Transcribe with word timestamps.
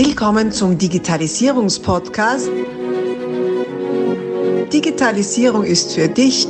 Willkommen 0.00 0.52
zum 0.52 0.78
Digitalisierungspodcast. 0.78 2.52
Digitalisierung 4.72 5.64
ist 5.64 5.92
für 5.96 6.06
dich 6.06 6.46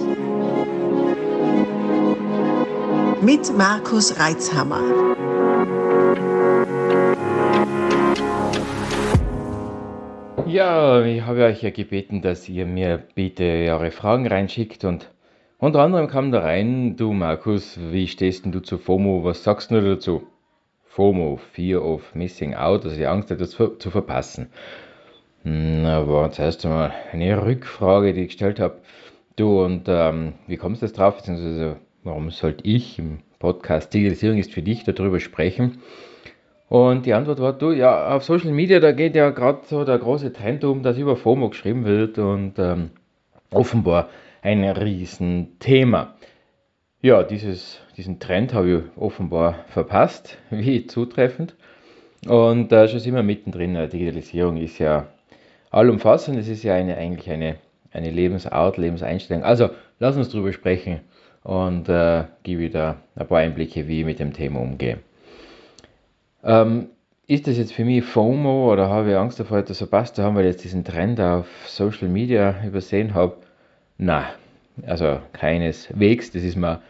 mit 3.22 3.56
Markus 3.56 4.20
Reitzhammer. 4.20 4.82
Ja, 10.46 11.02
ich 11.06 11.22
habe 11.22 11.44
euch 11.44 11.62
ja 11.62 11.70
gebeten, 11.70 12.20
dass 12.20 12.50
ihr 12.50 12.66
mir 12.66 13.02
bitte 13.14 13.44
eure 13.44 13.92
Fragen 13.92 14.26
reinschickt 14.26 14.84
und 14.84 15.10
unter 15.56 15.80
anderem 15.80 16.08
kam 16.08 16.32
da 16.32 16.40
rein, 16.40 16.96
du 16.96 17.14
Markus, 17.14 17.78
wie 17.80 18.08
stehst 18.08 18.44
denn 18.44 18.52
du 18.52 18.60
zu 18.60 18.76
FOMO? 18.76 19.24
Was 19.24 19.42
sagst 19.42 19.70
du 19.70 19.80
dazu? 19.80 20.26
FOMO, 20.88 21.38
Fear 21.52 21.84
of 21.84 22.14
Missing 22.14 22.54
Out, 22.54 22.84
also 22.84 22.96
die 22.96 23.06
Angst, 23.06 23.30
etwas 23.30 23.50
zu 23.50 23.90
verpassen. 23.90 24.48
Na, 25.44 26.06
war 26.08 26.30
zuerst 26.30 26.64
einmal 26.66 26.92
eine 27.12 27.44
Rückfrage, 27.44 28.12
die 28.12 28.22
ich 28.22 28.28
gestellt 28.28 28.60
habe. 28.60 28.78
Du, 29.36 29.64
und 29.64 29.84
ähm, 29.86 30.34
wie 30.46 30.56
kommst 30.56 30.82
du 30.82 30.86
das 30.86 30.92
drauf? 30.92 31.16
Beziehungsweise, 31.16 31.76
warum 32.02 32.30
sollte 32.30 32.64
ich 32.64 32.98
im 32.98 33.20
Podcast 33.38 33.94
Digitalisierung 33.94 34.38
ist 34.38 34.52
für 34.52 34.62
dich 34.62 34.84
darüber 34.84 35.20
sprechen? 35.20 35.80
Und 36.68 37.06
die 37.06 37.14
Antwort 37.14 37.40
war, 37.40 37.52
du, 37.52 37.70
ja, 37.72 38.14
auf 38.14 38.24
Social 38.24 38.50
Media, 38.50 38.80
da 38.80 38.92
geht 38.92 39.14
ja 39.14 39.30
gerade 39.30 39.60
so 39.64 39.84
der 39.84 39.98
große 39.98 40.32
Trend 40.32 40.64
um, 40.64 40.82
dass 40.82 40.98
über 40.98 41.16
FOMO 41.16 41.50
geschrieben 41.50 41.84
wird 41.84 42.18
und 42.18 42.58
ähm, 42.58 42.90
offenbar 43.50 44.10
ein 44.42 44.64
Riesenthema. 44.64 46.14
Ja, 47.00 47.22
dieses, 47.22 47.78
diesen 47.96 48.18
Trend 48.18 48.52
habe 48.52 48.70
ich 48.70 49.00
offenbar 49.00 49.64
verpasst, 49.68 50.36
wie 50.50 50.86
zutreffend. 50.86 51.54
Und 52.26 52.72
äh, 52.72 52.88
schon 52.88 52.98
sind 52.98 53.14
wir 53.14 53.22
mittendrin. 53.22 53.74
Die 53.74 53.88
Digitalisierung 53.88 54.56
ist 54.56 54.78
ja 54.78 55.06
allumfassend. 55.70 56.36
Es 56.38 56.48
ist 56.48 56.64
ja 56.64 56.74
eine, 56.74 56.96
eigentlich 56.96 57.30
eine, 57.30 57.56
eine 57.92 58.10
Lebensart, 58.10 58.78
Lebenseinstellung. 58.78 59.44
Also 59.44 59.70
lass 60.00 60.16
uns 60.16 60.30
darüber 60.30 60.52
sprechen 60.52 61.00
und 61.44 61.88
äh, 61.88 62.24
gebe 62.42 62.62
wieder 62.62 62.96
ein 63.14 63.28
paar 63.28 63.38
Einblicke, 63.38 63.86
wie 63.86 64.00
ich 64.00 64.04
mit 64.04 64.18
dem 64.18 64.32
Thema 64.32 64.60
umgehe. 64.60 64.98
Ähm, 66.42 66.88
ist 67.28 67.46
das 67.46 67.58
jetzt 67.58 67.74
für 67.74 67.84
mich 67.84 68.04
FOMO 68.04 68.72
oder 68.72 68.88
habe 68.88 69.10
ich 69.10 69.16
Angst 69.16 69.38
davor, 69.38 69.58
etwas 69.58 69.78
verpasst 69.78 70.16
zu 70.16 70.24
haben, 70.24 70.34
weil 70.34 70.46
ich 70.46 70.52
jetzt 70.52 70.64
diesen 70.64 70.82
Trend 70.82 71.20
auf 71.20 71.46
Social 71.66 72.08
Media 72.08 72.56
übersehen 72.66 73.14
habe? 73.14 73.36
Nein, 73.98 74.24
also 74.86 75.20
keineswegs. 75.32 76.30
Das 76.30 76.42
ist 76.42 76.56
mir, 76.56 76.80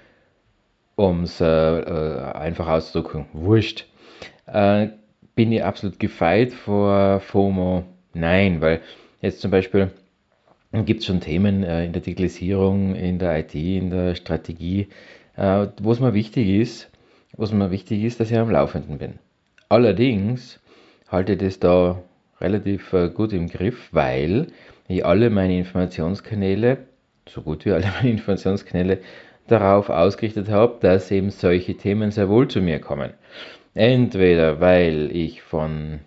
um 0.96 1.22
es 1.22 1.40
äh, 1.40 1.46
äh, 1.46 2.32
einfach 2.32 2.68
auszudrücken, 2.68 3.26
wurscht. 3.32 3.86
Äh, 4.46 4.88
bin 5.34 5.52
ich 5.52 5.62
absolut 5.62 6.00
gefeit 6.00 6.52
vor 6.52 7.20
FOMO? 7.20 7.84
Nein, 8.14 8.60
weil 8.60 8.80
jetzt 9.20 9.40
zum 9.40 9.50
Beispiel 9.50 9.90
gibt 10.72 11.00
es 11.00 11.06
schon 11.06 11.20
Themen 11.20 11.62
äh, 11.62 11.84
in 11.84 11.92
der 11.92 12.02
Digitalisierung, 12.02 12.94
in 12.94 13.18
der 13.18 13.38
IT, 13.38 13.54
in 13.54 13.90
der 13.90 14.14
Strategie, 14.14 14.88
äh, 15.36 15.66
wo 15.80 15.92
es 15.92 16.00
mir 16.00 16.14
wichtig 16.14 16.48
ist, 16.48 16.90
wo 17.36 17.44
es 17.44 17.52
mir 17.52 17.70
wichtig 17.70 18.02
ist, 18.02 18.20
dass 18.20 18.30
ich 18.30 18.36
am 18.36 18.50
Laufenden 18.50 18.98
bin. 18.98 19.14
Allerdings 19.68 20.60
halte 21.08 21.32
ich 21.32 21.38
das 21.38 21.60
da 21.60 22.02
relativ 22.40 22.92
äh, 22.92 23.08
gut 23.08 23.32
im 23.32 23.48
Griff, 23.48 23.88
weil 23.92 24.48
ich 24.88 25.04
alle 25.04 25.30
meine 25.30 25.58
Informationskanäle 25.58 26.78
so 27.28 27.42
gut 27.42 27.64
wie 27.64 27.72
alle 27.72 27.86
meine 27.96 28.10
Informationskanäle 28.10 28.98
darauf 29.46 29.88
ausgerichtet 29.88 30.48
habe, 30.48 30.76
dass 30.80 31.10
eben 31.10 31.30
solche 31.30 31.74
Themen 31.74 32.10
sehr 32.10 32.28
wohl 32.28 32.48
zu 32.48 32.60
mir 32.60 32.80
kommen. 32.80 33.12
Entweder 33.74 34.60
weil 34.60 35.10
ich 35.12 35.42
von 35.42 36.00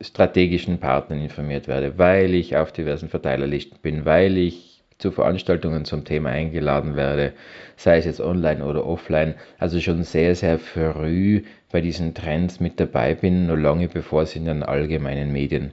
strategischen 0.00 0.78
Partnern 0.78 1.22
informiert 1.22 1.68
werde, 1.68 1.98
weil 1.98 2.34
ich 2.34 2.56
auf 2.56 2.72
diversen 2.72 3.08
Verteilerlisten 3.08 3.78
bin, 3.80 4.04
weil 4.04 4.36
ich 4.36 4.82
zu 4.98 5.10
Veranstaltungen 5.10 5.86
zum 5.86 6.04
Thema 6.04 6.30
eingeladen 6.30 6.94
werde, 6.94 7.32
sei 7.76 7.96
es 7.96 8.04
jetzt 8.04 8.20
online 8.20 8.64
oder 8.64 8.84
offline, 8.84 9.34
also 9.58 9.80
schon 9.80 10.02
sehr, 10.02 10.34
sehr 10.34 10.58
früh 10.58 11.44
bei 11.72 11.80
diesen 11.80 12.12
Trends 12.12 12.60
mit 12.60 12.78
dabei 12.78 13.14
bin, 13.14 13.46
noch 13.46 13.56
lange 13.56 13.88
bevor 13.88 14.26
sie 14.26 14.40
in 14.40 14.44
den 14.44 14.62
allgemeinen 14.62 15.32
Medien 15.32 15.72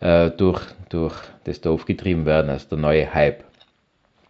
äh, 0.00 0.30
durch, 0.30 0.60
durch 0.88 1.14
das 1.44 1.60
Dorf 1.60 1.84
getrieben 1.84 2.26
werden, 2.26 2.50
als 2.50 2.68
der 2.68 2.78
neue 2.78 3.14
Hype. 3.14 3.44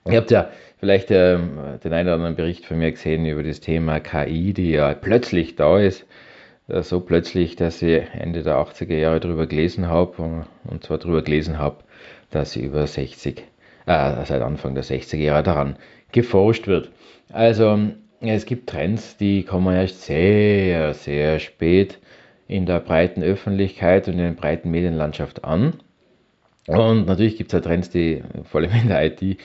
Ihr 0.07 0.19
habt 0.19 0.31
ja 0.31 0.51
vielleicht 0.79 1.11
ähm, 1.11 1.59
den 1.83 1.95
einen 1.95 2.09
oder 2.09 2.17
anderen 2.17 2.37
Bericht 2.37 2.67
von 2.67 2.79
mir 2.79 2.91
gesehen 2.91 3.25
über 3.25 3.43
das 3.43 3.61
Thema 3.61 4.01
KI, 4.01 4.53
die 4.53 4.73
ja 4.73 4.93
plötzlich 4.93 5.57
da 5.57 5.79
ist. 5.79 6.07
Äh, 6.69 6.83
so 6.83 7.01
plötzlich, 7.01 7.57
dass 7.57 7.81
ich 7.81 8.03
Ende 8.13 8.43
der 8.43 8.57
80er 8.57 8.97
Jahre 8.97 9.21
darüber 9.21 9.47
gelesen 9.47 9.89
habe. 9.89 10.45
Und 10.65 10.85
zwar 10.85 10.99
darüber 10.99 11.23
gelesen 11.23 11.59
habe, 11.59 11.79
dass 12.31 12.55
über 12.55 12.87
60, 12.87 13.45
äh, 13.87 14.25
seit 14.25 14.43
Anfang 14.43 14.75
der 14.75 14.85
60er 14.85 15.17
Jahre 15.17 15.43
daran 15.43 15.77
geforscht 16.13 16.67
wird. 16.67 16.91
Also 17.33 17.79
es 18.21 18.45
gibt 18.45 18.69
Trends, 18.69 19.17
die 19.17 19.43
kommen 19.43 19.75
erst 19.75 20.03
sehr, 20.03 20.95
sehr 20.95 21.39
spät 21.39 21.99
in 22.47 22.67
der 22.67 22.81
breiten 22.81 23.23
Öffentlichkeit 23.23 24.07
und 24.09 24.15
in 24.15 24.25
der 24.25 24.33
breiten 24.33 24.71
Medienlandschaft 24.71 25.45
an. 25.45 25.75
Und 26.67 27.07
natürlich 27.07 27.37
gibt 27.37 27.53
es 27.53 27.53
ja 27.53 27.61
Trends, 27.61 27.91
die 27.91 28.23
vor 28.45 28.61
allem 28.61 28.71
in 28.73 28.89
der 28.89 29.05
IT, 29.05 29.39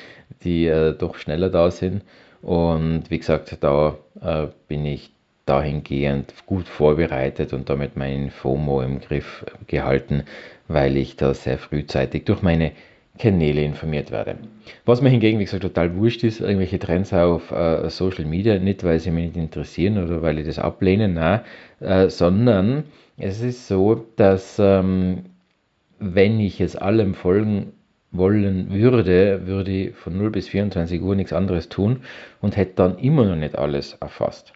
die 0.44 0.68
äh, 0.68 0.94
doch 0.94 1.18
schneller 1.18 1.50
da 1.50 1.69
sind. 1.72 2.03
Und 2.41 3.03
wie 3.09 3.19
gesagt, 3.19 3.57
da 3.62 3.97
äh, 4.22 4.47
bin 4.68 4.85
ich 4.85 5.12
dahingehend 5.46 6.34
gut 6.46 6.68
vorbereitet 6.68 7.53
und 7.53 7.69
damit 7.69 7.97
meinen 7.97 8.30
FOMO 8.30 8.81
im 8.81 9.02
Griff 9.02 9.46
gehalten, 9.68 10.24
weil 10.68 10.96
ich 10.96 11.16
da 11.16 11.34
sehr 11.34 11.57
frühzeitig 11.57 12.25
durch 12.25 12.41
meine 12.41 12.72
Kanäle 13.18 13.63
informiert 13.63 14.12
werde. 14.12 14.38
Was 14.86 15.01
mir 15.01 15.09
hingegen, 15.09 15.40
wie 15.40 15.46
gesagt, 15.46 15.63
total 15.63 15.96
wurscht 15.97 16.24
ist, 16.24 16.40
irgendwelche 16.40 16.80
Trends 16.80 17.12
auf 17.12 17.51
äh, 17.51 17.90
Social 17.90 18.25
Media, 18.25 18.57
nicht 18.59 18.84
weil 18.84 19.00
sie 19.00 19.12
mich 19.12 19.25
nicht 19.25 19.38
interessieren 19.38 20.01
oder 20.01 20.22
weil 20.22 20.40
ich 20.40 20.46
das 20.46 20.59
ablehne, 20.59 21.09
nein, 21.09 21.41
äh, 21.81 22.09
sondern 22.09 22.86
es 23.18 23.41
ist 23.41 23.68
so, 23.68 24.06
dass 24.16 24.57
ähm, 24.59 25.25
wenn 25.99 26.39
ich 26.39 26.61
es 26.61 26.75
allem 26.75 27.13
folgen 27.13 27.73
wollen 28.11 28.71
würde, 28.71 29.45
würde 29.45 29.71
ich 29.71 29.95
von 29.95 30.17
0 30.17 30.31
bis 30.31 30.47
24 30.47 31.01
Uhr 31.01 31.15
nichts 31.15 31.33
anderes 31.33 31.69
tun 31.69 32.01
und 32.41 32.57
hätte 32.57 32.73
dann 32.75 32.97
immer 32.97 33.25
noch 33.25 33.35
nicht 33.35 33.57
alles 33.57 33.93
erfasst. 33.99 34.53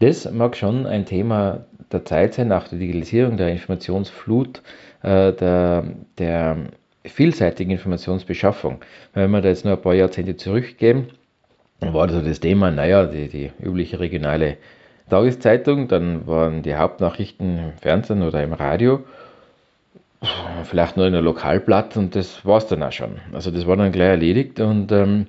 Das 0.00 0.30
mag 0.30 0.56
schon 0.56 0.86
ein 0.86 1.06
Thema 1.06 1.64
der 1.90 2.04
Zeit 2.04 2.34
sein, 2.34 2.48
nach 2.48 2.68
der 2.68 2.78
Digitalisierung, 2.78 3.36
der 3.36 3.50
Informationsflut, 3.50 4.62
äh, 5.02 5.32
der, 5.32 5.84
der 6.18 6.56
vielseitigen 7.04 7.70
Informationsbeschaffung. 7.70 8.80
Wenn 9.14 9.30
wir 9.30 9.40
da 9.40 9.48
jetzt 9.48 9.64
nur 9.64 9.74
ein 9.74 9.82
paar 9.82 9.94
Jahrzehnte 9.94 10.36
zurückgehen, 10.36 11.08
dann 11.80 11.94
war 11.94 12.06
das, 12.06 12.24
das 12.24 12.40
Thema, 12.40 12.70
naja, 12.70 13.06
die, 13.06 13.28
die 13.28 13.52
übliche 13.62 14.00
regionale 14.00 14.56
Tageszeitung, 15.08 15.88
dann 15.88 16.26
waren 16.26 16.62
die 16.62 16.74
Hauptnachrichten 16.74 17.58
im 17.58 17.72
Fernsehen 17.80 18.22
oder 18.22 18.42
im 18.42 18.52
Radio 18.52 19.04
vielleicht 20.64 20.96
nur 20.96 21.06
in 21.06 21.12
der 21.12 21.22
Lokalblatt 21.22 21.96
und 21.96 22.14
das 22.14 22.44
war 22.44 22.58
es 22.58 22.66
dann 22.66 22.82
auch 22.82 22.92
schon. 22.92 23.20
Also 23.32 23.50
das 23.50 23.66
war 23.66 23.76
dann 23.76 23.92
gleich 23.92 24.10
erledigt 24.10 24.60
und 24.60 24.92
ähm, 24.92 25.26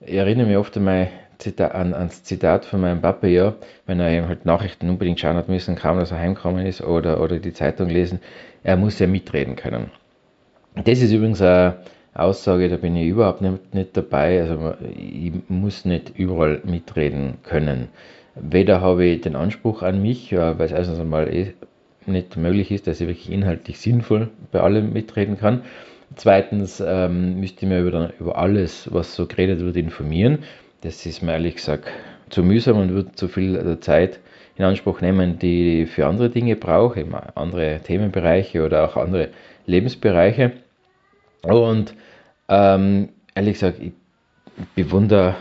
ich 0.00 0.14
erinnere 0.14 0.46
mich 0.46 0.56
oft 0.56 0.76
an, 0.76 0.84
mein 0.84 1.08
Zitat, 1.38 1.74
an, 1.74 1.94
ans 1.94 2.22
Zitat 2.22 2.64
von 2.64 2.80
meinem 2.80 3.00
Papa, 3.00 3.26
ja, 3.26 3.54
wenn 3.86 4.00
er 4.00 4.10
eben 4.10 4.28
halt 4.28 4.46
Nachrichten 4.46 4.88
unbedingt 4.88 5.20
schauen 5.20 5.36
hat 5.36 5.48
müssen, 5.48 5.76
kaum 5.76 5.98
dass 5.98 6.10
er 6.10 6.18
heimgekommen 6.18 6.66
ist 6.66 6.82
oder, 6.82 7.20
oder 7.20 7.38
die 7.38 7.52
Zeitung 7.52 7.88
lesen, 7.88 8.20
er 8.62 8.76
muss 8.76 8.98
ja 8.98 9.06
mitreden 9.06 9.56
können. 9.56 9.90
Das 10.74 11.02
ist 11.02 11.12
übrigens 11.12 11.42
eine 11.42 11.78
Aussage, 12.14 12.68
da 12.68 12.76
bin 12.76 12.96
ich 12.96 13.08
überhaupt 13.08 13.42
nicht, 13.42 13.74
nicht 13.74 13.96
dabei, 13.96 14.40
also 14.42 14.74
ich 14.96 15.32
muss 15.48 15.84
nicht 15.84 16.18
überall 16.18 16.60
mitreden 16.64 17.38
können. 17.42 17.88
Weder 18.34 18.80
habe 18.80 19.04
ich 19.04 19.20
den 19.20 19.36
Anspruch 19.36 19.82
an 19.82 20.00
mich, 20.00 20.32
weil 20.32 20.60
es 20.60 20.72
erstens 20.72 21.00
einmal 21.00 21.28
eh 21.34 21.52
nicht 22.12 22.36
möglich 22.36 22.70
ist, 22.70 22.86
dass 22.86 23.00
ich 23.00 23.08
wirklich 23.08 23.30
inhaltlich 23.30 23.78
sinnvoll 23.78 24.28
bei 24.52 24.60
allem 24.60 24.92
mitreden 24.92 25.38
kann. 25.38 25.62
Zweitens 26.16 26.82
ähm, 26.84 27.38
müsste 27.38 27.64
ich 27.64 27.68
mir 27.68 27.80
über, 27.80 28.12
über 28.18 28.36
alles, 28.36 28.92
was 28.92 29.14
so 29.14 29.26
geredet 29.26 29.60
wird, 29.60 29.76
informieren. 29.76 30.40
Das 30.80 31.06
ist 31.06 31.22
mir 31.22 31.32
ehrlich 31.32 31.56
gesagt 31.56 31.88
zu 32.30 32.42
mühsam 32.42 32.78
und 32.78 32.94
wird 32.94 33.16
zu 33.16 33.28
viel 33.28 33.78
Zeit 33.80 34.20
in 34.56 34.64
Anspruch 34.64 35.00
nehmen, 35.00 35.38
die 35.38 35.82
ich 35.82 35.90
für 35.90 36.06
andere 36.06 36.30
Dinge 36.30 36.56
brauche, 36.56 37.04
andere 37.34 37.80
Themenbereiche 37.82 38.64
oder 38.64 38.84
auch 38.84 38.96
andere 38.96 39.28
Lebensbereiche. 39.66 40.52
Und 41.42 41.94
ähm, 42.48 43.10
ehrlich 43.34 43.54
gesagt, 43.54 43.80
ich 43.80 43.92
bewundere 44.74 45.36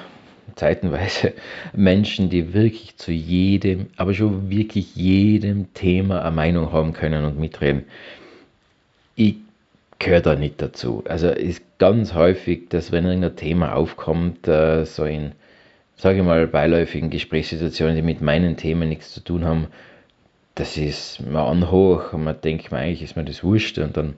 zeitenweise 0.56 1.34
Menschen, 1.74 2.30
die 2.30 2.54
wirklich 2.54 2.98
zu 2.98 3.12
jedem, 3.12 3.88
aber 3.98 4.14
schon 4.14 4.50
wirklich 4.50 4.96
jedem 4.96 5.74
Thema 5.74 6.22
eine 6.22 6.36
Meinung 6.36 6.72
haben 6.72 6.94
können 6.94 7.26
und 7.26 7.40
mitreden. 7.40 7.86
Ich 9.16 9.36
gehöre 10.00 10.22
da 10.22 10.36
nicht 10.36 10.62
dazu. 10.62 11.04
Also 11.08 11.30
ist 11.30 11.62
ganz 11.78 12.14
häufig, 12.14 12.70
dass 12.70 12.92
wenn 12.92 13.06
irgendein 13.06 13.36
Thema 13.36 13.76
aufkommt, 13.76 14.48
äh, 14.48 14.86
so 14.86 15.04
in, 15.06 15.34
sage 15.96 16.20
ich 16.20 16.24
mal, 16.24 16.48
beiläufigen 16.48 17.10
Gesprächssituationen, 17.10 17.96
die 17.96 18.02
mit 18.02 18.22
meinen 18.22 18.58
Themen 18.58 18.88
nichts 18.90 19.14
zu 19.14 19.20
tun 19.20 19.46
haben, 19.46 19.68
das 20.56 20.78
ist 20.78 21.22
mir 21.22 21.42
anhoch 21.42 22.14
und 22.14 22.24
man 22.24 22.40
denkt 22.42 22.72
mir 22.72 22.80
eigentlich, 22.80 23.02
ist 23.02 23.16
mir 23.16 23.24
das 23.24 23.44
wurscht 23.44 23.78
und 23.78 23.96
dann 23.96 24.16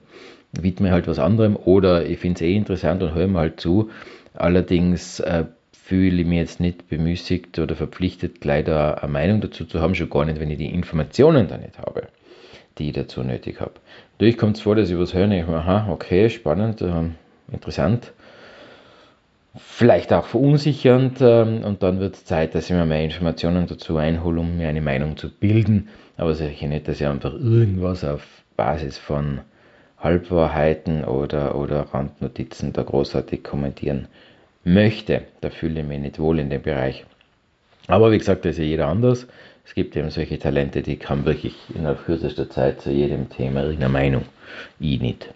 widme 0.52 0.88
ich 0.88 0.92
halt 0.92 1.06
was 1.06 1.18
anderem 1.18 1.56
oder 1.56 2.04
ich 2.04 2.18
finde 2.18 2.36
es 2.36 2.42
eh 2.42 2.56
interessant 2.56 3.02
und 3.02 3.14
höre 3.14 3.28
mir 3.28 3.38
halt 3.38 3.60
zu. 3.60 3.90
Allerdings 4.34 5.20
äh, 5.20 5.44
fühle 5.84 6.22
ich 6.22 6.26
mich 6.26 6.38
jetzt 6.38 6.60
nicht 6.60 6.88
bemüßigt 6.88 7.58
oder 7.58 7.74
verpflichtet, 7.74 8.44
da 8.44 8.94
eine 8.94 9.12
Meinung 9.12 9.40
dazu 9.40 9.64
zu 9.64 9.80
haben, 9.80 9.94
schon 9.94 10.08
gar 10.08 10.24
nicht, 10.24 10.38
wenn 10.38 10.50
ich 10.50 10.58
die 10.58 10.72
Informationen 10.72 11.48
da 11.48 11.58
nicht 11.58 11.76
habe, 11.78 12.04
die 12.78 12.88
ich 12.88 12.94
dazu 12.94 13.22
nötig 13.22 13.60
habe. 13.60 13.72
Natürlich 14.12 14.38
kommt 14.38 14.56
es 14.56 14.62
vor, 14.62 14.76
dass 14.76 14.90
ich 14.90 14.98
was 14.98 15.12
höre 15.12 15.24
und 15.24 15.32
ich 15.32 15.46
mir, 15.46 15.56
aha, 15.56 15.88
okay, 15.90 16.30
spannend, 16.30 16.82
äh, 16.82 17.10
interessant, 17.50 18.12
vielleicht 19.56 20.12
auch 20.12 20.26
verunsichernd 20.26 21.20
ähm, 21.20 21.64
und 21.64 21.82
dann 21.82 21.98
wird 21.98 22.14
es 22.14 22.24
Zeit, 22.24 22.54
dass 22.54 22.70
ich 22.70 22.76
mir 22.76 22.86
mehr 22.86 23.02
Informationen 23.02 23.66
dazu 23.66 23.96
einhole, 23.96 24.40
um 24.40 24.58
mir 24.58 24.68
eine 24.68 24.80
Meinung 24.80 25.16
zu 25.16 25.30
bilden. 25.30 25.88
Aber 26.16 26.34
sicher 26.34 26.68
nicht, 26.68 26.86
dass 26.86 27.00
ich 27.00 27.06
einfach 27.06 27.34
irgendwas 27.34 28.04
auf 28.04 28.24
Basis 28.56 28.98
von 28.98 29.40
Halbwahrheiten 29.98 31.04
oder, 31.04 31.56
oder 31.56 31.80
Randnotizen 31.92 32.72
da 32.72 32.82
großartig 32.82 33.42
kommentieren 33.42 34.06
möchte. 34.64 35.22
Da 35.40 35.50
fühle 35.50 35.80
ich 35.80 35.86
mich 35.86 36.00
nicht 36.00 36.18
wohl 36.18 36.38
in 36.38 36.50
dem 36.50 36.62
Bereich. 36.62 37.04
Aber 37.88 38.12
wie 38.12 38.18
gesagt, 38.18 38.44
da 38.44 38.50
ist 38.50 38.58
ja 38.58 38.64
jeder 38.64 38.88
anders. 38.88 39.26
Es 39.64 39.74
gibt 39.74 39.96
eben 39.96 40.10
solche 40.10 40.38
Talente, 40.38 40.82
die 40.82 40.96
kann 40.96 41.24
wirklich 41.24 41.54
innerhalb 41.74 42.04
kürzester 42.04 42.50
Zeit 42.50 42.80
zu 42.80 42.90
jedem 42.90 43.28
Thema 43.28 43.62
irgendeine 43.62 43.92
Meinung. 43.92 44.24
Ich 44.78 45.00
nicht. 45.00 45.32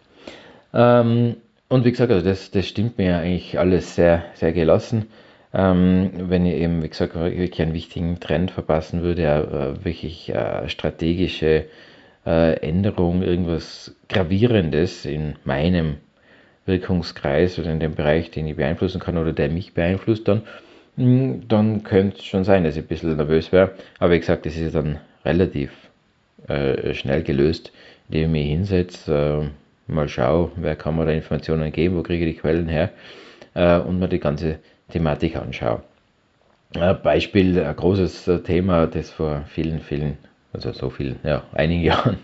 Ähm, 0.75 1.37
und 1.69 1.85
wie 1.85 1.91
gesagt, 1.91 2.13
also 2.13 2.25
das, 2.25 2.51
das 2.51 2.67
stimmt 2.67 2.99
mir 2.99 3.19
eigentlich 3.19 3.59
alles 3.59 3.95
sehr, 3.95 4.25
sehr 4.35 4.53
gelassen. 4.53 5.07
Ähm, 5.55 6.11
wenn 6.15 6.45
ich 6.45 6.55
eben, 6.55 6.83
wie 6.83 6.89
gesagt, 6.89 7.15
wirklich 7.15 7.63
einen 7.63 7.73
wichtigen 7.73 8.21
Trend 8.21 8.51
verpassen 8.51 9.03
würde, 9.03 9.23
äh, 9.23 9.85
wirklich 9.85 10.29
äh, 10.29 10.69
strategische 10.69 11.67
äh, 12.27 12.55
Änderung, 12.61 13.23
irgendwas 13.23 13.95
Gravierendes 14.09 15.07
in 15.07 15.37
meinem 15.45 15.97
Wirkungskreis 16.67 17.59
oder 17.59 17.73
in 17.73 17.81
dem 17.81 17.95
Bereich, 17.95 18.31
den 18.31 18.47
ich 18.47 18.57
beeinflussen 18.57 19.01
kann 19.01 19.17
oder 19.17 19.33
der 19.33 19.49
mich 19.49 19.75
beeinflusst, 19.75 20.29
dann, 20.29 20.43
hm, 20.97 21.49
dann 21.49 21.83
könnte 21.85 22.19
es 22.19 22.25
schon 22.25 22.45
sein, 22.45 22.65
dass 22.65 22.77
ich 22.77 22.83
ein 22.85 22.89
bisschen 22.89 23.17
nervös 23.17 23.53
wäre. 23.53 23.73
Aber 23.99 24.13
wie 24.13 24.21
gesagt, 24.21 24.47
das 24.47 24.57
ist 24.57 24.75
dann 24.75 24.99
relativ 25.25 25.71
äh, 26.49 26.95
schnell 26.95 27.23
gelöst, 27.23 27.73
indem 28.09 28.35
ich 28.35 28.43
mich 28.43 28.49
hinsetze, 28.49 29.51
äh, 29.89 29.93
mal 29.93 30.09
schaue, 30.09 30.51
wer 30.57 30.77
kann 30.77 30.97
mir 30.97 31.07
da 31.07 31.13
Informationen 31.13 31.73
geben, 31.73 31.97
wo 31.97 32.03
kriege 32.03 32.27
ich 32.27 32.35
die 32.35 32.41
Quellen 32.41 32.69
her 32.69 32.91
äh, 33.55 33.79
und 33.79 33.99
mir 33.99 34.09
die 34.09 34.21
ganze 34.21 34.59
Thematik 34.91 35.37
anschaue. 35.37 35.83
Beispiel, 37.03 37.59
ein 37.59 37.77
großes 37.77 38.29
äh, 38.29 38.39
Thema, 38.41 38.87
das 38.87 39.11
vor 39.11 39.45
vielen, 39.49 39.81
vielen 39.81 40.19
also 40.57 40.73
so 40.73 40.91
viel, 40.91 41.17
ja, 41.23 41.45
einigen 41.53 41.83
Jahren 41.85 42.19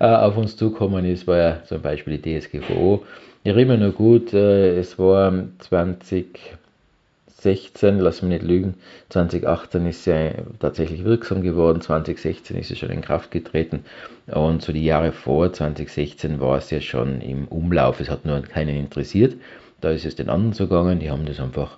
äh, 0.00 0.06
auf 0.06 0.36
uns 0.36 0.56
zukommen 0.56 1.04
ist, 1.04 1.26
war 1.26 1.36
ja 1.36 1.62
zum 1.64 1.82
Beispiel 1.82 2.18
die 2.18 2.40
DSGVO. 2.40 3.04
Ich 3.44 3.50
erinnere 3.50 3.78
nur 3.78 3.92
gut, 3.92 4.32
äh, 4.32 4.78
es 4.78 4.98
war 4.98 5.32
2016, 5.58 8.00
lass 8.00 8.22
mich 8.22 8.30
nicht 8.30 8.42
lügen, 8.42 8.74
2018 9.10 9.86
ist 9.86 10.04
sie 10.04 10.32
tatsächlich 10.58 11.04
wirksam 11.04 11.42
geworden, 11.42 11.80
2016 11.80 12.56
ist 12.56 12.68
sie 12.68 12.76
schon 12.76 12.90
in 12.90 13.02
Kraft 13.02 13.30
getreten 13.30 13.84
und 14.26 14.62
so 14.62 14.72
die 14.72 14.84
Jahre 14.84 15.12
vor 15.12 15.52
2016 15.52 16.40
war 16.40 16.58
es 16.58 16.70
ja 16.70 16.80
schon 16.80 17.20
im 17.20 17.46
Umlauf, 17.46 18.00
es 18.00 18.10
hat 18.10 18.24
nur 18.24 18.40
keinen 18.40 18.76
interessiert. 18.76 19.36
Da 19.82 19.90
ist 19.90 20.06
es 20.06 20.16
den 20.16 20.30
anderen 20.30 20.54
so 20.54 20.66
gegangen, 20.66 20.98
die 20.98 21.10
haben 21.10 21.26
das 21.26 21.38
einfach 21.38 21.76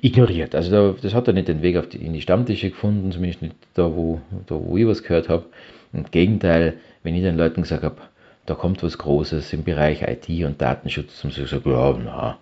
ignoriert. 0.00 0.54
Also 0.54 0.70
da, 0.70 0.94
das 1.00 1.14
hat 1.14 1.28
er 1.28 1.34
nicht 1.34 1.48
den 1.48 1.62
Weg 1.62 1.90
die, 1.90 1.98
in 1.98 2.12
die 2.12 2.20
Stammtische 2.20 2.70
gefunden, 2.70 3.12
zumindest 3.12 3.42
nicht 3.42 3.56
da, 3.74 3.94
wo, 3.94 4.20
da, 4.46 4.54
wo 4.54 4.76
ich 4.76 4.86
was 4.86 5.02
gehört 5.02 5.28
habe. 5.28 5.46
Im 5.92 6.04
Gegenteil, 6.04 6.74
wenn 7.02 7.14
ich 7.14 7.22
den 7.22 7.36
Leuten 7.36 7.62
gesagt 7.62 7.82
habe, 7.82 7.96
da 8.44 8.54
kommt 8.54 8.82
was 8.82 8.98
Großes 8.98 9.52
im 9.52 9.64
Bereich 9.64 10.02
IT 10.02 10.28
und 10.44 10.60
Datenschutz, 10.60 11.22
haben 11.22 11.30
sie 11.30 11.42
gesagt, 11.42 11.66
ja, 11.66 11.98
na. 12.04 12.38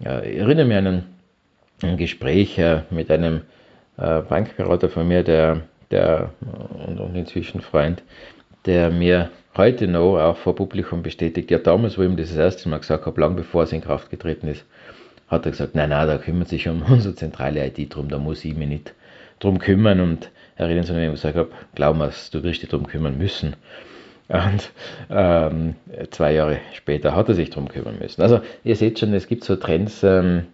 Ja, 0.00 0.22
ich 0.22 0.38
erinnere 0.38 0.66
mich 0.66 0.76
an 0.76 0.86
ein, 0.86 1.04
ein 1.82 1.96
Gespräch 1.96 2.58
äh, 2.58 2.82
mit 2.90 3.10
einem 3.10 3.42
äh, 3.96 4.20
Bankberater 4.20 4.88
von 4.88 5.08
mir, 5.08 5.22
der, 5.22 5.62
der 5.90 6.30
und, 6.86 7.00
und 7.00 7.16
inzwischen 7.16 7.60
Freund, 7.60 8.02
der 8.66 8.90
mir 8.90 9.30
heute 9.56 9.88
noch 9.88 10.18
auch 10.18 10.36
vor 10.36 10.54
Publikum 10.54 11.02
bestätigt, 11.02 11.50
ja 11.50 11.58
damals, 11.58 11.98
wo 11.98 12.02
ich 12.02 12.08
ihm 12.08 12.16
das, 12.16 12.28
das 12.28 12.38
erste 12.38 12.68
Mal 12.68 12.78
gesagt 12.78 13.06
habe, 13.06 13.20
lang 13.20 13.34
bevor 13.34 13.64
es 13.64 13.72
in 13.72 13.80
Kraft 13.80 14.10
getreten 14.10 14.46
ist, 14.48 14.64
hat 15.28 15.44
er 15.44 15.50
gesagt, 15.52 15.74
nein, 15.74 15.90
nein, 15.90 16.06
da 16.06 16.18
kümmert 16.18 16.48
sich 16.48 16.68
um 16.68 16.82
unsere 16.88 17.14
zentrale 17.14 17.66
IT 17.66 17.94
drum, 17.94 18.08
da 18.08 18.18
muss 18.18 18.44
ich 18.44 18.54
mich 18.54 18.68
nicht 18.68 18.94
drum 19.40 19.58
kümmern. 19.58 20.00
Und 20.00 20.30
Sie 20.58 20.64
mich, 20.64 20.90
ich 20.90 21.10
gesagt 21.10 21.36
habe, 21.36 21.50
glaub 21.74 21.96
mir, 21.96 22.10
du 22.32 22.42
wirst 22.42 22.62
dich 22.62 22.68
drum 22.68 22.86
kümmern 22.86 23.16
müssen. 23.16 23.54
Und 24.28 24.70
ähm, 25.08 25.76
zwei 26.10 26.34
Jahre 26.34 26.58
später 26.74 27.14
hat 27.14 27.28
er 27.28 27.34
sich 27.34 27.50
drum 27.50 27.68
kümmern 27.68 27.98
müssen. 27.98 28.20
Also 28.20 28.40
ihr 28.62 28.76
seht 28.76 28.98
schon, 28.98 29.14
es 29.14 29.26
gibt 29.26 29.44
so 29.44 29.56
Trends 29.56 30.02
ähm, 30.02 30.46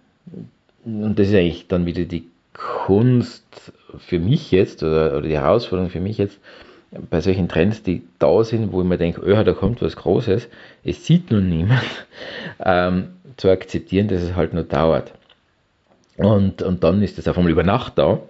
und 0.84 1.18
das 1.18 1.28
ist 1.28 1.34
eigentlich 1.34 1.66
dann 1.66 1.86
wieder 1.86 2.04
die 2.04 2.28
Kunst 2.52 3.72
für 3.98 4.20
mich 4.20 4.52
jetzt 4.52 4.82
oder, 4.82 5.16
oder 5.16 5.22
die 5.22 5.38
Herausforderung 5.38 5.90
für 5.90 6.00
mich 6.00 6.18
jetzt, 6.18 6.38
bei 7.10 7.20
solchen 7.20 7.48
Trends, 7.48 7.82
die 7.82 8.02
da 8.18 8.44
sind, 8.44 8.72
wo 8.72 8.82
ich 8.82 8.86
mir 8.86 8.98
denke, 8.98 9.22
oh, 9.22 9.42
da 9.42 9.52
kommt 9.52 9.82
was 9.82 9.96
Großes, 9.96 10.48
es 10.84 11.06
sieht 11.06 11.30
nun 11.30 11.48
niemand, 11.48 12.06
ähm, 12.64 13.08
zu 13.36 13.50
akzeptieren, 13.50 14.08
dass 14.08 14.22
es 14.22 14.34
halt 14.34 14.54
nur 14.54 14.64
dauert. 14.64 15.12
Und, 16.16 16.62
und 16.62 16.84
dann 16.84 17.02
ist 17.02 17.18
es 17.18 17.26
auf 17.26 17.36
einmal 17.36 17.50
über 17.50 17.64
Nacht 17.64 17.98
da. 17.98 18.20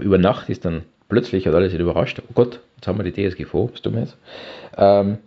Über 0.00 0.18
Nacht 0.18 0.50
ist 0.50 0.66
dann 0.66 0.82
plötzlich 1.08 1.46
hat 1.46 1.54
alles 1.54 1.72
überrascht. 1.74 2.20
Oh 2.28 2.32
Gott, 2.34 2.60
jetzt 2.76 2.86
haben 2.86 3.02
wir 3.02 3.10
die 3.10 3.28
DSGVO, 3.28 3.70
was 3.72 3.82
tun 3.82 3.94
wir 3.94 4.00
jetzt? 4.00 4.16
Ähm, 4.76 5.18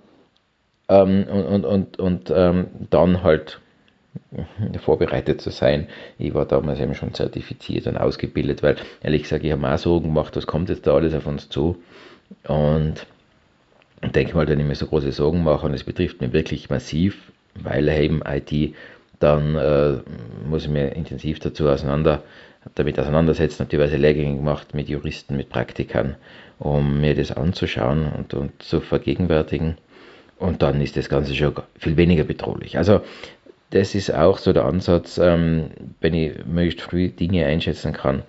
ähm, 0.87 1.25
und 1.27 1.45
und, 1.45 1.65
und, 1.65 1.99
und 1.99 2.33
ähm, 2.35 2.67
dann 2.89 3.23
halt 3.23 3.59
vorbereitet 4.79 5.41
zu 5.41 5.49
sein. 5.49 5.87
Ich 6.17 6.33
war 6.33 6.45
damals 6.45 6.79
eben 6.79 6.93
schon 6.93 7.13
zertifiziert 7.13 7.87
und 7.87 7.97
ausgebildet, 7.97 8.63
weil 8.63 8.77
ehrlich 9.01 9.23
gesagt, 9.23 9.43
ich 9.43 9.51
habe 9.51 9.61
mir 9.61 9.73
auch 9.73 9.77
Sorgen 9.77 10.07
gemacht, 10.07 10.35
was 10.35 10.47
kommt 10.47 10.69
jetzt 10.69 10.87
da 10.87 10.93
alles 10.93 11.13
auf 11.13 11.27
uns 11.27 11.49
zu. 11.49 11.77
Und 12.47 13.05
denke 14.01 14.35
mal, 14.35 14.47
wenn 14.47 14.59
ich 14.59 14.65
mir 14.65 14.75
so 14.75 14.87
große 14.87 15.11
Sorgen 15.11 15.43
mache, 15.43 15.65
und 15.65 15.73
es 15.73 15.83
betrifft 15.83 16.21
mich 16.21 16.33
wirklich 16.33 16.69
massiv, 16.69 17.31
weil 17.55 17.87
eben 17.89 18.21
IT 18.25 18.75
dann 19.19 19.55
äh, 19.55 19.97
muss 20.47 20.63
ich 20.63 20.69
mir 20.69 20.89
intensiv 20.89 21.39
dazu 21.39 21.69
auseinander, 21.69 22.23
damit 22.75 22.99
auseinandersetzen, 22.99 23.59
habe 23.59 23.69
diverse 23.69 23.97
Lehrgänge 23.97 24.35
gemacht 24.35 24.73
mit 24.73 24.89
Juristen, 24.89 25.37
mit 25.37 25.49
Praktikern, 25.49 26.15
um 26.59 26.99
mir 26.99 27.15
das 27.15 27.31
anzuschauen 27.31 28.11
und, 28.11 28.33
und 28.33 28.61
zu 28.61 28.81
vergegenwärtigen. 28.81 29.77
Und 30.37 30.61
dann 30.61 30.81
ist 30.81 30.97
das 30.97 31.07
Ganze 31.07 31.33
schon 31.33 31.53
viel 31.79 31.95
weniger 31.95 32.23
bedrohlich. 32.23 32.77
Also 32.77 33.01
das 33.69 33.95
ist 33.95 34.13
auch 34.13 34.37
so 34.37 34.51
der 34.51 34.65
Ansatz, 34.65 35.17
ähm, 35.17 35.69
wenn 36.01 36.13
ich 36.13 36.45
möglichst 36.45 36.81
früh 36.81 37.09
Dinge 37.09 37.45
einschätzen 37.45 37.93
kann, 37.93 38.23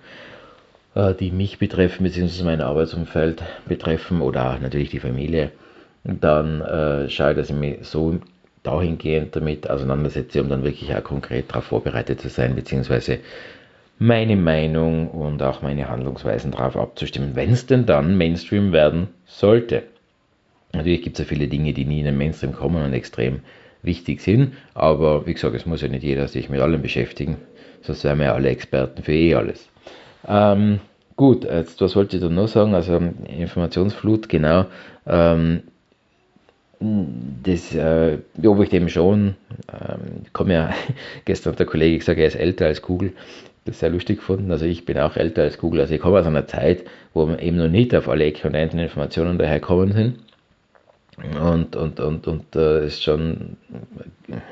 die 1.19 1.31
mich 1.31 1.59
betreffen, 1.59 2.03
beziehungsweise 2.03 2.43
mein 2.43 2.61
Arbeitsumfeld 2.61 3.43
betreffen 3.67 4.21
oder 4.21 4.53
auch 4.53 4.59
natürlich 4.59 4.89
die 4.89 4.99
Familie, 4.99 5.51
dann 6.03 6.61
äh, 6.61 7.09
schaue 7.09 7.31
ich, 7.31 7.37
dass 7.37 7.49
ich 7.49 7.55
mich 7.55 7.77
so 7.81 8.19
dahingehend 8.63 9.35
damit 9.35 9.69
auseinandersetze, 9.69 10.41
um 10.41 10.49
dann 10.49 10.63
wirklich 10.63 10.93
auch 10.95 11.03
konkret 11.03 11.49
darauf 11.49 11.65
vorbereitet 11.65 12.21
zu 12.21 12.29
sein, 12.29 12.55
beziehungsweise 12.55 13.19
meine 13.99 14.35
Meinung 14.35 15.09
und 15.09 15.41
auch 15.41 15.61
meine 15.61 15.89
Handlungsweisen 15.89 16.51
darauf 16.51 16.77
abzustimmen, 16.77 17.35
wenn 17.35 17.51
es 17.51 17.65
denn 17.65 17.85
dann 17.85 18.17
Mainstream 18.17 18.71
werden 18.71 19.09
sollte. 19.25 19.83
Natürlich 20.73 21.01
gibt 21.01 21.19
es 21.19 21.25
ja 21.25 21.29
viele 21.29 21.47
Dinge, 21.47 21.73
die 21.73 21.85
nie 21.85 21.99
in 21.99 22.05
den 22.05 22.17
Mainstream 22.17 22.53
kommen 22.53 22.83
und 22.83 22.93
extrem 22.93 23.41
wichtig 23.83 24.21
sind, 24.21 24.53
aber 24.73 25.25
wie 25.25 25.33
gesagt, 25.33 25.55
es 25.55 25.65
muss 25.65 25.81
ja 25.81 25.87
nicht 25.87 26.03
jeder 26.03 26.27
sich 26.27 26.49
mit 26.49 26.59
allem 26.59 26.81
beschäftigen, 26.81 27.37
sonst 27.81 28.03
wären 28.03 28.19
wir 28.19 28.25
ja 28.25 28.33
alle 28.33 28.49
Experten 28.49 29.01
für 29.01 29.13
eh 29.13 29.35
alles. 29.35 29.69
Ähm, 30.27 30.79
gut, 31.15 31.45
jetzt 31.45 31.81
was 31.81 31.95
wollte 31.95 32.17
ich 32.17 32.21
da 32.21 32.29
noch 32.29 32.47
sagen? 32.47 32.75
Also 32.75 32.99
Informationsflut, 33.27 34.29
genau. 34.29 34.65
Ähm, 35.05 35.63
das 36.79 37.73
äh, 37.73 38.19
beobachte 38.35 38.75
ich 38.75 38.81
eben 38.81 38.89
schon. 38.89 39.35
Ähm, 39.71 40.25
komme 40.33 40.53
ja, 40.53 40.73
gestern 41.25 41.53
hat 41.53 41.59
der 41.59 41.65
Kollege 41.65 41.97
gesagt, 41.97 42.19
er 42.19 42.27
ist 42.27 42.35
älter 42.35 42.65
als 42.65 42.81
Google. 42.81 43.13
Das 43.65 43.79
sehr 43.79 43.89
lustig 43.89 44.19
gefunden. 44.19 44.51
Also 44.51 44.65
ich 44.65 44.85
bin 44.85 44.97
auch 44.97 45.17
älter 45.17 45.41
als 45.41 45.57
Google. 45.57 45.81
Also 45.81 45.93
ich 45.93 46.01
komme 46.01 46.19
aus 46.19 46.25
einer 46.25 46.47
Zeit, 46.47 46.85
wo 47.13 47.29
eben 47.29 47.57
noch 47.57 47.67
nicht 47.67 47.93
auf 47.95 48.07
alle 48.07 48.25
Ecken 48.25 48.47
und 48.47 48.55
Enden 48.55 48.79
Informationen 48.79 49.37
daherkommen 49.37 49.91
sind. 49.91 50.19
Und, 51.41 51.75
und, 51.75 51.99
und, 51.99 52.27
und 52.27 52.55
äh, 52.55 52.85
es 52.85 53.01
schon 53.01 53.57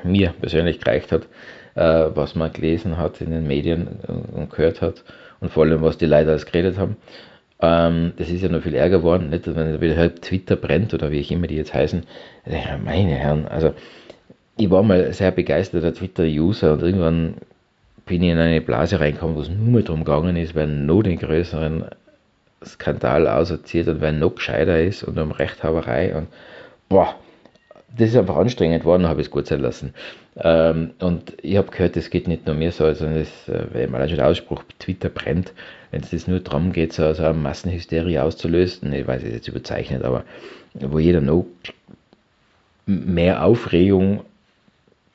mir 0.02 0.34
persönlich 0.40 0.80
gereicht 0.80 1.12
hat, 1.12 1.22
äh, 1.76 2.10
was 2.14 2.34
man 2.34 2.52
gelesen 2.52 2.96
hat 2.96 3.20
in 3.20 3.30
den 3.30 3.46
Medien 3.46 3.86
und 4.34 4.50
gehört 4.50 4.82
hat 4.82 5.04
und 5.40 5.50
vor 5.50 5.64
allem, 5.64 5.82
was 5.82 5.98
die 5.98 6.06
Leute 6.06 6.30
alles 6.30 6.46
geredet 6.46 6.78
haben. 6.78 6.96
Ähm, 7.60 8.12
das 8.16 8.28
ist 8.28 8.42
ja 8.42 8.48
noch 8.48 8.62
viel 8.62 8.74
ärger 8.74 8.98
geworden, 8.98 9.30
nicht? 9.30 9.54
wenn 9.54 9.80
wieder 9.80 9.96
halt 9.96 10.22
Twitter 10.22 10.56
brennt 10.56 10.92
oder 10.92 11.10
wie 11.10 11.20
ich 11.20 11.32
immer 11.32 11.46
die 11.46 11.56
jetzt 11.56 11.72
heißen. 11.72 12.04
Meine 12.84 13.14
Herren, 13.14 13.46
also 13.46 13.72
ich 14.56 14.70
war 14.70 14.82
mal 14.82 15.12
sehr 15.12 15.30
begeisterter 15.30 15.94
Twitter-User 15.94 16.74
und 16.74 16.82
irgendwann 16.82 17.34
bin 18.04 18.22
ich 18.22 18.30
in 18.30 18.38
eine 18.38 18.60
Blase 18.60 19.00
reingekommen, 19.00 19.36
wo 19.36 19.40
es 19.40 19.48
nur 19.48 19.68
mehr 19.68 19.82
darum 19.82 20.04
gegangen 20.04 20.36
ist, 20.36 20.54
wer 20.54 20.66
noch 20.66 21.02
den 21.02 21.18
größeren 21.18 21.86
Skandal 22.64 23.26
auserzieht 23.28 23.88
und 23.88 24.00
wer 24.00 24.12
noch 24.12 24.34
gescheiter 24.34 24.80
ist 24.80 25.02
und 25.02 25.18
um 25.18 25.30
Rechthaberei 25.32 26.14
und 26.14 26.28
boah, 26.88 27.16
das 27.98 28.10
ist 28.10 28.16
einfach 28.16 28.36
anstrengend 28.36 28.84
worden, 28.84 29.06
habe 29.06 29.20
ich 29.20 29.28
es 29.28 29.30
gut 29.30 29.46
sein 29.46 29.60
lassen. 29.60 29.94
Ähm, 30.36 30.90
und 30.98 31.34
ich 31.42 31.56
habe 31.56 31.70
gehört, 31.70 31.96
es 31.96 32.10
geht 32.10 32.28
nicht 32.28 32.46
nur 32.46 32.54
mir 32.54 32.72
so, 32.72 32.92
sondern 32.92 33.18
es, 33.18 33.30
weil 33.46 33.88
man 33.88 34.06
schon 34.08 34.18
der 34.18 34.28
Ausspruch 34.28 34.62
Twitter 34.78 35.08
brennt, 35.08 35.52
wenn 35.90 36.02
es 36.02 36.28
nur 36.28 36.40
darum 36.40 36.72
geht, 36.72 36.92
so, 36.92 37.12
so 37.14 37.22
eine 37.22 37.34
Massenhysterie 37.34 38.22
auszulösen, 38.22 38.92
ich 38.92 39.06
weiß, 39.06 39.22
es 39.22 39.32
jetzt 39.32 39.48
überzeichnet, 39.48 40.04
aber 40.04 40.24
wo 40.74 40.98
jeder 40.98 41.20
noch 41.20 41.46
mehr 42.86 43.44
Aufregung 43.44 44.20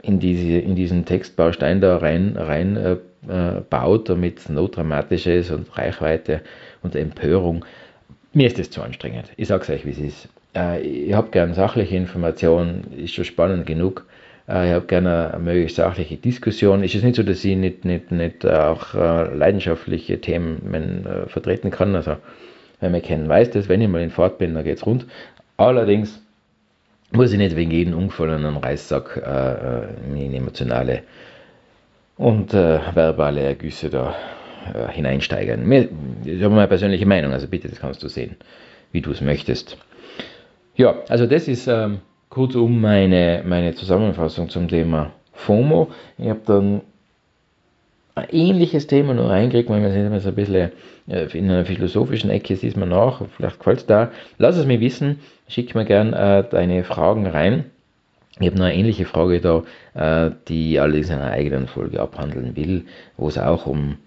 in, 0.02 0.20
diese, 0.20 0.58
in 0.58 0.76
diesen 0.76 1.06
Textbaustein 1.06 1.82
da 1.82 1.98
rein, 1.98 2.36
rein 2.36 2.78
äh, 2.78 2.98
äh 3.28 3.62
baut, 3.70 4.10
damit 4.10 4.40
es 4.40 4.50
noch 4.50 4.70
dramatischer 4.70 5.36
ist 5.36 5.52
und 5.52 5.78
Reichweite 5.78 6.42
und 6.82 6.96
Empörung. 6.96 7.64
Mir 8.34 8.48
ist 8.48 8.58
das 8.58 8.72
zu 8.72 8.82
anstrengend. 8.82 9.26
Ich 9.38 9.50
sage 9.50 9.64
es 9.64 9.70
euch, 9.70 9.86
wie 9.86 9.92
es 9.92 10.00
ist. 10.00 10.30
Äh, 10.56 10.82
ich 10.82 11.14
habe 11.14 11.30
gerne 11.32 11.54
sachliche 11.54 11.96
Informationen, 11.96 12.86
ist 12.98 13.14
schon 13.14 13.26
spannend 13.26 13.66
genug. 13.66 14.06
Äh, 14.48 14.68
ich 14.68 14.74
habe 14.74 14.86
gerne 14.86 15.34
eine 15.34 15.44
möglichst 15.44 15.78
sachliche 15.78 16.18
Diskussion. 16.18 16.84
Ist 16.84 16.96
es 16.96 17.04
nicht 17.04 17.16
so, 17.16 17.24
dass 17.24 17.44
ich 17.44 17.56
nicht, 17.56 17.86
nicht, 17.86 18.12
nicht 18.12 18.46
auch 18.46 18.94
äh, 18.94 19.34
leidenschaftliche 19.34 20.20
Themen 20.22 21.06
vertreten 21.28 21.72
kann. 21.72 21.96
Also, 21.96 22.18
wer 22.80 22.90
mich 22.90 23.04
kennt, 23.04 23.28
weiß 23.30 23.52
das. 23.52 23.70
Wenn 23.70 23.82
ich 23.82 23.88
mal 23.88 24.02
in 24.02 24.10
Fahrt 24.10 24.38
bin, 24.38 24.54
dann 24.54 24.64
geht 24.64 24.78
es 24.78 24.86
rund. 24.86 25.06
Allerdings 25.58 26.22
muss 27.12 27.32
ich 27.32 27.38
nicht 27.38 27.56
wegen 27.56 27.72
jedem 27.72 27.94
umgefallenen 27.94 28.58
Reissack 28.58 29.18
äh, 29.18 30.18
in 30.18 30.34
emotionale 30.34 31.04
und 32.18 32.54
äh, 32.54 32.80
verbale 32.94 33.42
Ergüsse 33.42 33.90
da 33.90 34.16
äh, 34.74 34.92
hineinsteigern. 34.92 35.66
Mir, 35.66 35.90
ich 36.24 36.42
habe 36.42 36.56
meine 36.56 36.68
persönliche 36.68 37.06
Meinung, 37.06 37.34
also 37.34 37.48
bitte, 37.48 37.68
das 37.68 37.80
kannst 37.80 38.02
du 38.04 38.08
sehen, 38.08 38.36
wie 38.92 39.02
du 39.02 39.12
es 39.12 39.22
möchtest. 39.22 39.78
Ja, 40.76 40.96
also 41.10 41.26
das 41.26 41.48
ist 41.48 41.68
ähm, 41.68 42.00
kurzum 42.30 42.80
meine, 42.80 43.44
meine 43.46 43.76
Zusammenfassung 43.76 44.50
zum 44.50 44.68
Thema 44.68 45.12
FOMO. 45.34 45.90
Ich 46.18 46.30
habe 46.30 46.42
dann 46.46 46.82
ein 48.16 48.28
ähnliches 48.32 48.88
Thema 48.88 49.14
noch 49.14 49.30
reingekriegt, 49.30 49.70
weil 49.70 49.82
wir 49.82 49.92
sind 49.92 50.14
jetzt 50.14 50.28
ein 50.28 50.36
bisschen 50.36 50.72
äh, 51.08 51.26
in 51.38 51.50
einer 51.50 51.66
philosophischen 51.66 52.30
Ecke, 52.30 52.56
siehst 52.56 52.78
man 52.78 52.90
nach, 52.90 53.22
vielleicht 53.36 53.60
gefällt 53.60 53.80
es 53.80 53.86
da. 53.86 54.12
Lass 54.38 54.58
es 54.58 54.66
mir 54.66 54.80
wissen, 54.80 55.20
schick 55.48 55.76
mir 55.76 55.86
gern 55.86 56.14
äh, 56.14 56.44
deine 56.50 56.84
Fragen 56.84 57.28
rein. 57.28 57.66
Ich 58.40 58.48
habe 58.48 58.58
noch 58.58 58.66
eine 58.66 58.76
ähnliche 58.76 59.06
Frage 59.06 59.42
da, 59.42 59.64
äh, 59.94 60.32
die 60.48 60.80
allerdings 60.80 61.10
in 61.10 61.16
einer 61.16 61.32
eigenen 61.32 61.68
Folge 61.68 62.00
abhandeln 62.00 62.56
will, 62.56 62.86
wo 63.18 63.28
es 63.28 63.38
auch 63.38 63.66
um, 63.66 63.98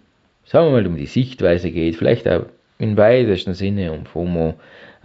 sagen 0.44 0.66
wir 0.66 0.72
mal, 0.72 0.86
um 0.86 0.96
die 0.96 1.06
Sichtweise 1.06 1.70
geht, 1.70 1.96
vielleicht 1.96 2.26
auch 2.28 2.46
im 2.84 2.96
weitesten 2.98 3.54
Sinne 3.54 3.92
um 3.92 4.04
FOMO, 4.04 4.54